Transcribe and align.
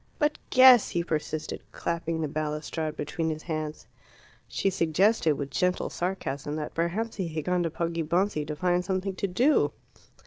"But 0.17 0.39
guess!" 0.49 0.89
he 0.89 1.03
persisted, 1.03 1.61
clapping 1.71 2.21
the 2.21 2.27
balustrade 2.27 2.95
between 2.95 3.29
his 3.29 3.43
hands. 3.43 3.85
She 4.47 4.71
suggested, 4.71 5.33
with 5.33 5.51
gentle 5.51 5.91
sarcasm, 5.91 6.55
that 6.55 6.73
perhaps 6.73 7.17
he 7.17 7.27
had 7.27 7.45
gone 7.45 7.61
to 7.61 7.69
Poggibonsi 7.69 8.43
to 8.47 8.55
find 8.55 8.83
something 8.83 9.13
to 9.15 9.27
do. 9.27 9.73